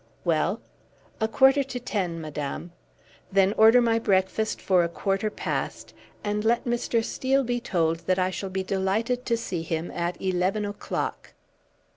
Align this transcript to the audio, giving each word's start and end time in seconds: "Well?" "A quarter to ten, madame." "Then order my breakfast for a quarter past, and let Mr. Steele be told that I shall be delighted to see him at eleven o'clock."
"Well?" 0.25 0.61
"A 1.19 1.27
quarter 1.27 1.61
to 1.63 1.79
ten, 1.79 2.19
madame." 2.19 2.71
"Then 3.31 3.53
order 3.53 3.79
my 3.83 3.99
breakfast 3.99 4.59
for 4.59 4.83
a 4.83 4.89
quarter 4.89 5.29
past, 5.29 5.93
and 6.23 6.43
let 6.43 6.65
Mr. 6.65 7.03
Steele 7.03 7.43
be 7.43 7.59
told 7.59 8.07
that 8.07 8.17
I 8.17 8.31
shall 8.31 8.49
be 8.49 8.63
delighted 8.63 9.27
to 9.27 9.37
see 9.37 9.61
him 9.61 9.91
at 9.91 10.19
eleven 10.19 10.65
o'clock." 10.65 11.35